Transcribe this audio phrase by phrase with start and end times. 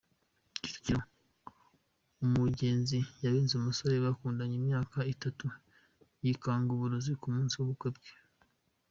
[0.61, 0.99] Kicukiro:
[2.25, 5.45] Umugenzi yabenze umusore bakundanye imyaka itatu
[6.23, 8.09] yikanga uburozi ku munsi w’ ubukwe bwe.